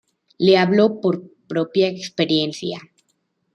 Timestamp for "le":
0.39-0.57